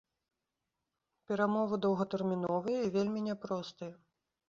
[1.33, 3.93] Перамовы доўгатэрміновыя і вельмі няпростыя.